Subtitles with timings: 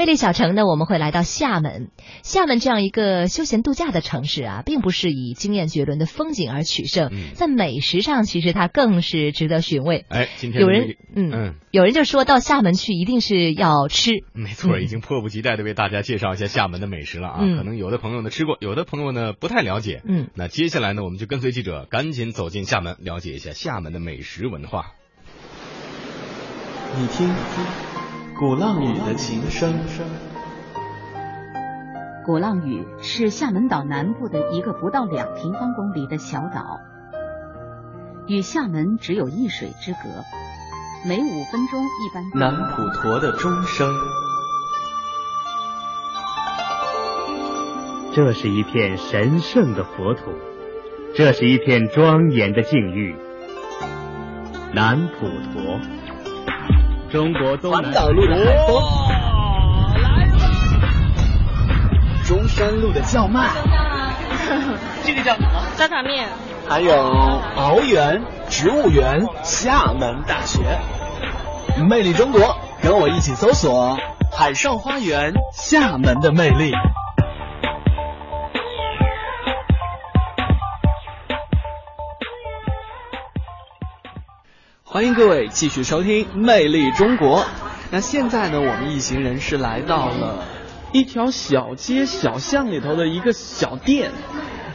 [0.00, 1.90] 魅力小城呢，我们会来到厦门。
[2.22, 10.06] 厦门这样一个休闲度假的城市啊，并不是以惊艳绝伦的风景而取胜，在美食上其实它更是值得寻味。
[10.08, 17.40] 哎，今天有人嗯嗯，有人就说到厦门去一定是要吃， 没错，已经迫不及待的为大家介绍一下厦门的美食了啊。
[17.40, 20.00] 可能有的朋友呢吃过，有的朋友呢不太了解。
[20.08, 24.94] 嗯，那接下来呢，我们就跟随记者赶紧走进厦门，了解一下厦门的美食文化。
[26.96, 27.89] 你听。
[28.40, 29.74] 鼓浪屿的琴声。
[32.24, 36.80] 鼓浪屿是厦门岛南部的一个不到两平方公里的小岛，
[38.26, 39.98] 与厦门只有一水之隔，
[41.06, 42.24] 每五分钟一班。
[42.34, 43.86] 南普陀的钟声。
[48.14, 50.32] 这是一片神圣的佛土，
[51.14, 53.14] 这是一片庄严的境遇。
[54.72, 55.78] 南普陀。
[57.10, 58.80] 中国东南环岛路的海风，
[60.00, 60.28] 来
[62.24, 63.48] 中山路的叫卖，
[65.02, 65.48] 这个叫什么？
[65.76, 66.28] 沙茶面。
[66.68, 66.92] 还有
[67.56, 70.60] 鳌园植物园，厦门大学，
[71.88, 73.98] 魅力中国，跟我一起搜索
[74.32, 76.72] 海上花园，厦门的魅力。
[84.92, 87.38] 欢迎各位继续收听《魅力中国》。
[87.92, 90.44] 那现在呢，我们一行人是来到了
[90.92, 94.10] 一条小街小巷里头的一个小店，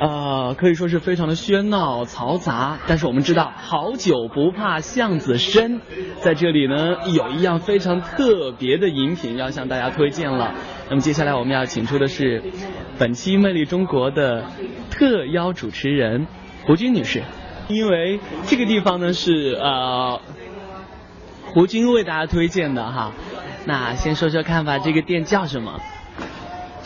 [0.00, 2.80] 呃，可以说是非常的喧闹嘈杂。
[2.88, 5.80] 但是我们知道，好酒不怕巷子深，
[6.20, 10.56] 在这里呢，有一样非常特别的饮品要向大家推荐了。
[10.88, 12.42] 那么接下来我们要请出的是
[12.98, 14.44] 本期《魅力中国》的
[14.90, 16.26] 特邀主持人
[16.66, 17.22] 胡军女士。
[17.70, 20.20] 因为这个地方呢是呃
[21.46, 23.12] 胡军为大家推荐的哈，
[23.64, 25.80] 那先说说看吧，这个店叫什么？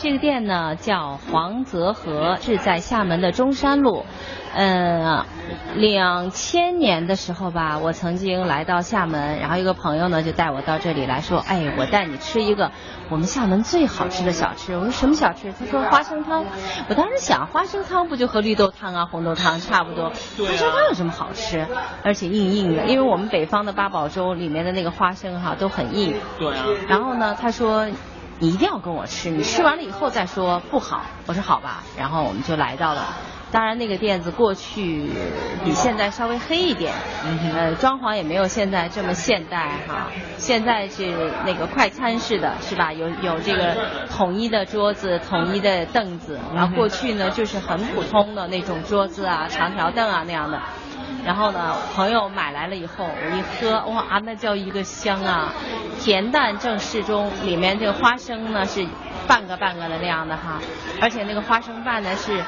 [0.05, 4.05] 这个店呢叫黄泽和，是在厦门的中山路。
[4.53, 5.25] 嗯，
[5.77, 12.69] 两千年的时候吧，我曾经来到厦门，然后一个朋友呢就带我到这里来说，哎，我带你吃一个
[13.09, 14.77] 我们厦门最好吃的小吃。
[14.77, 15.51] 我说什么小吃？
[15.59, 16.45] 他说花生汤。
[16.87, 20.11] 我当时想，花生汤不就和绿豆汤啊、红豆汤差不多？
[20.11, 21.65] 花生汤有什么好吃？
[22.03, 26.13] 而且硬硬的，因为我们北方的八宝粥里面的那个花生哈都很硬。
[26.37, 26.63] 对啊。
[26.87, 27.87] 然后呢，他说
[28.39, 31.01] 你一定要跟我吃，你吃完了以后再说不好。
[31.25, 31.83] 我说好吧。
[31.97, 33.15] 然后我们就来到了。
[33.51, 35.09] 当然，那个店子过去
[35.63, 36.93] 比现在稍微黑一点，
[37.55, 40.07] 呃，装潢也没有现在这么现代哈。
[40.37, 42.91] 现在是那个快餐式的，是吧？
[42.91, 43.77] 有有这个
[44.09, 46.37] 统一的桌子、统一的凳子。
[46.53, 50.59] 然后过去呢，就是很普通的那种桌子啊、长条凳啊那样的。
[51.25, 55.51] 然后呢，朋友买来了以后，我一喝，哇，那叫一个香啊！
[55.99, 58.85] 甜淡正适中，里面这个花生呢是
[59.27, 60.61] 半个半个的那样的哈，
[61.01, 62.43] 而且那个花生瓣呢是。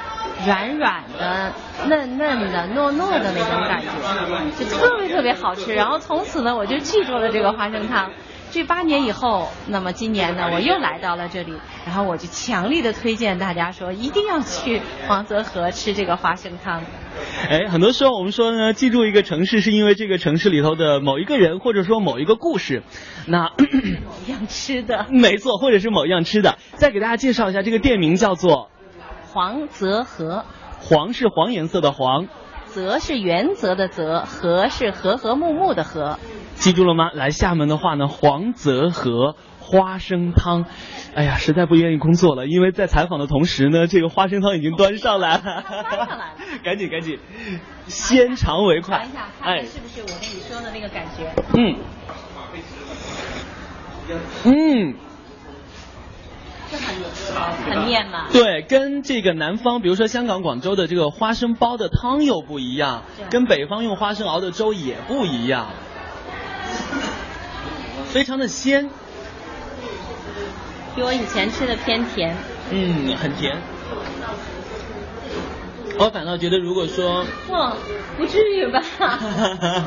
[0.46, 1.52] 软软的、
[1.88, 3.90] 嫩嫩的、糯糯的那种感觉，
[4.64, 5.74] 就特别特别好吃。
[5.74, 8.12] 然后从此呢，我就记住了这个花生汤。
[8.52, 11.54] 这八年以后，那么今年呢，我又来到了这里，
[11.86, 16.82] 然后我就强力的推荐大家说，一定要去黄泽河吃这个花生汤。
[17.50, 22.84] 哎，很多时候我们说呢，记住一个城市是因为这个城市里头的某一个人，或者说某一个故事。
[23.26, 26.58] 那某样吃的，没错，或者是某样吃的。
[26.76, 28.70] 再给大家介绍一下，这个店名叫做。
[29.34, 30.46] 黄泽河，
[30.80, 32.28] 黄是黄颜色的黄，
[32.66, 36.18] 泽是原则的泽，和是和和睦睦的和。
[36.60, 37.12] 记住了吗？
[37.14, 40.66] 来厦门的话呢，黄泽和花生汤。
[41.16, 45.42] 哎呀，实在不愿意工作了，因为在采访的同时呢，这个花生汤已经端上来了。
[45.42, 45.64] 端
[46.08, 47.20] 上来了， 赶紧赶紧，
[47.88, 48.98] 先尝为快。
[49.00, 51.32] 尝一下，看看是不是我跟你说的那个感觉？
[51.54, 51.78] 嗯。
[54.46, 54.96] 嗯。
[56.70, 58.28] 很很面嘛？
[58.34, 65.68] 对，跟这个南方，比如说香港、广州的这个花生煲的汤又不一样，跟北方用花生熬的粥也不一样，
[68.10, 68.90] 非常的鲜，
[70.96, 72.36] 比我以前吃的偏甜。
[72.72, 73.58] 嗯，很甜。
[76.00, 77.74] 我反倒觉得，如果说，哇，
[78.18, 78.82] 不至于吧？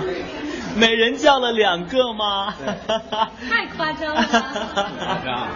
[0.76, 2.54] 每人叫了两个吗？
[3.48, 5.48] 太夸张了！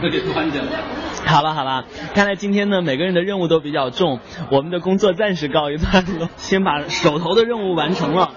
[0.00, 0.60] 有点端着。
[1.26, 1.84] 好了好了，
[2.14, 4.20] 看来今天呢，每个人的任务都比较重，
[4.50, 8.32] 我们的工作暂时告一段落，先把手头的任务完成了。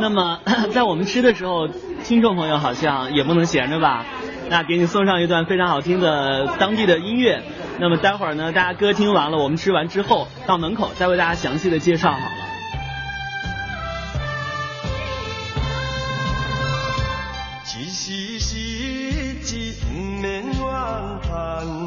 [0.00, 0.40] 那么
[0.72, 1.68] 在我们吃的时候，
[2.02, 4.06] 听众朋友好像也不能闲着吧？
[4.48, 7.42] 那给你送上一段非常好听的当地的音乐。
[7.78, 12.24] 那么待会儿呢，大家歌听完了，我们吃完之后到门口再为大家详细的介绍好了。
[17.64, 18.58] 其实是
[19.56, 20.42] 一不免。
[20.52, 21.79] 草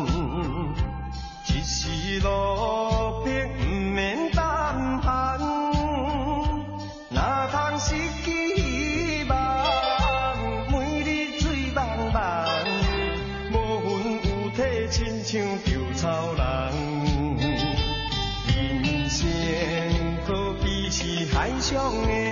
[21.63, 22.22] 想你。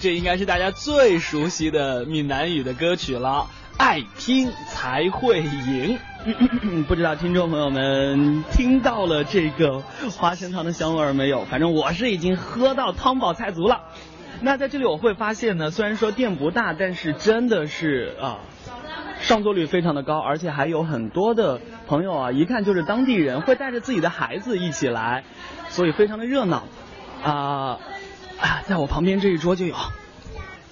[0.00, 3.46] 这应该是大家最熟悉的闽南语的歌曲了，
[3.78, 5.98] 爱拼才会赢。
[6.88, 9.80] 不知道听众朋友们听到了这个
[10.16, 11.44] 花生汤的香味儿没有？
[11.44, 13.82] 反正我是已经喝到汤饱菜足了。
[14.40, 18.40] 那在这里我会发现呢，虽然说店不大，但是真的是啊，
[19.20, 25.24] 上座率非常的高，而且还有很多的朋友啊，一看就是当地人，会带着自己的孩子一起来，
[25.68, 26.64] 所以非常的热闹。
[27.22, 27.78] 啊，
[28.66, 29.74] 在我旁边这一桌就有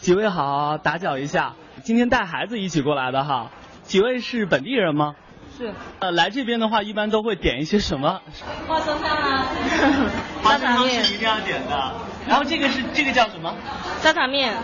[0.00, 3.50] 几位好，打搅一下，今天带孩子一起过来的哈，
[3.84, 5.14] 几位是本地人吗？
[5.56, 5.72] 是。
[6.00, 8.20] 呃，来这边的话，一般都会点一些什么？
[8.66, 9.46] 花生汤啊，
[10.42, 11.92] 花生汤是一定要点的。
[12.26, 13.54] 然后这个是这个叫什么？
[14.00, 14.54] 沙茶面。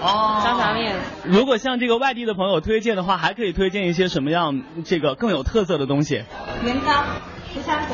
[0.00, 0.40] 哦。
[0.42, 0.96] 沙茶面。
[1.24, 6.24] 如果向这个外地的朋友推荐的话，还可以推荐一些什么样这个更有特色的东西？
[6.62, 6.92] 年糕。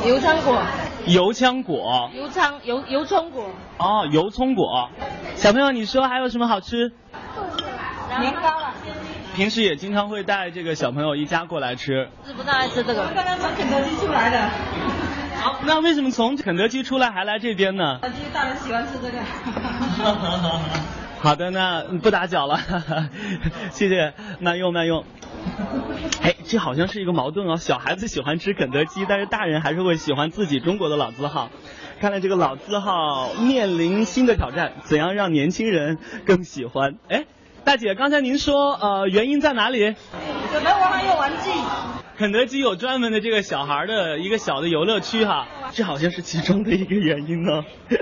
[0.07, 0.63] 油枪果。
[1.07, 1.33] 油枪果。
[1.33, 2.11] 油枪果。
[2.15, 3.51] 油枪油油葱果。
[3.79, 4.91] 哦，油葱果。
[5.37, 6.93] 小朋友，你说还有什么好吃？
[8.21, 8.75] 年糕了。
[9.35, 12.11] 平时也经常会带这个小朋友一家过来吃。
[12.27, 13.07] 是不大爱吃这个。
[13.15, 14.39] 刚刚从肯德基出来的。
[15.41, 17.99] 好，那为什么从肯德基出来还来这边呢？
[18.03, 19.19] 因为大人喜欢吃这个。
[21.23, 22.61] 好的，那不打搅了，
[23.71, 25.05] 谢谢，慢用慢用。
[26.23, 31.51] 哎，这好像是一个矛盾哦，小孩子喜欢吃肯德基，但是大人还是会喜欢自己中国的老字号。
[32.01, 36.97] 看来这个老字号面临新的挑战，怎样让年轻人更喜欢？
[37.09, 37.25] 哎，
[37.65, 39.95] 大姐，刚才您说呃原因在哪里？
[40.53, 41.51] 可能我还有玩具。
[42.19, 47.65] 肯德基有专门的这个小孩的一个小的游乐区哈，这好像是其中的一个原因呢。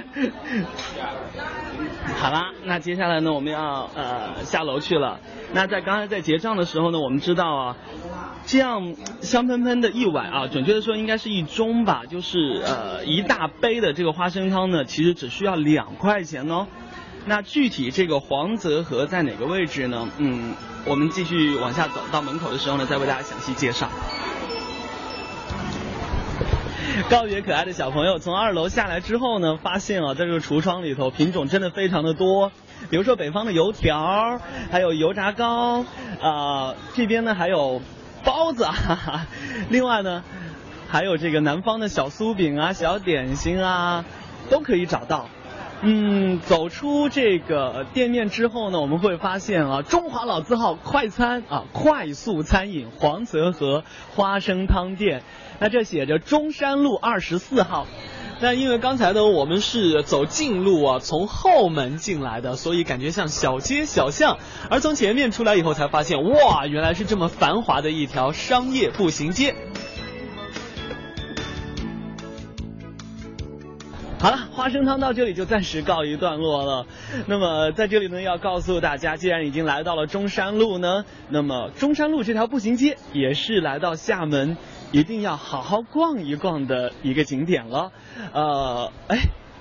[2.18, 5.20] 好啦，那接下来呢，我们要呃下楼去了。
[5.52, 7.76] 那在刚才在结账的时候呢，我们知道啊，
[8.44, 16.66] 这样香喷喷的一碗啊，准确的说应该是一盅吧，就是呃一大杯的这个花生汤呢，其实只需要两块钱哦。
[17.26, 20.08] 那具体这个黄泽河在哪个位置呢？
[20.18, 23.88] 嗯，我们继续往下走到门口的时候呢，再为大家详细介绍。
[27.08, 32.52] 告别可爱的小朋友，从二楼下来之后呢，发现啊，在这个橱窗里头品种真的非常的多，
[32.88, 34.40] 比如说北方的油条，
[34.70, 35.84] 还有油炸糕，
[36.20, 37.80] 啊，这边呢还有
[38.24, 39.26] 包子，哈哈，
[39.68, 40.24] 另外呢
[40.88, 44.04] 还有这个南方的小酥饼啊、小点心啊，
[44.50, 45.28] 都可以找到。
[45.82, 53.82] 嗯，走出这个店面之后呢，我们会发现啊，中华老字号快餐啊，快速餐饮黄泽河
[54.14, 55.22] 花生汤店，
[55.58, 57.86] 那这写着中山路二十四号。
[58.42, 64.36] 那因为刚才呢，我们是走近路啊，从后门进来的，所以感觉像小街小巷。
[64.70, 69.54] 而从前面出来以后，才发现哇，原来是这么繁华的一条商业步行街。
[74.60, 76.86] 花生汤到这里就暂时告一段落了。
[77.26, 84.58] 那么在这里呢，要告诉大家，既然已经来到了中山路呢，那么中山路这条步行街也是来到厦门
[84.92, 87.90] 一定要好好逛一逛的一个景点了。
[88.34, 89.20] 呃，哎，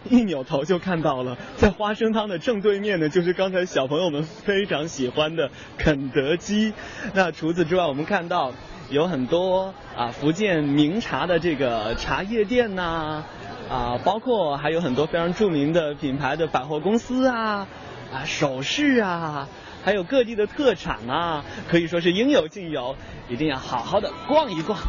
[0.10, 6.74] 一扭头就看到了，在花生汤的正对面呢，就是刚才小朋友们非常喜欢的肯德基。
[7.14, 8.52] 那除此之外，我们看到
[8.90, 13.24] 有很多啊福建名茶的这个茶叶店呐。
[13.70, 17.68] 啊，包括还有很多非常著名的品牌的百货公司啊，
[18.12, 19.48] 啊，首饰啊，
[19.86, 22.96] 还有各地的特产啊，可以说是应有尽有，
[23.30, 24.80] 一定要好好的逛一逛。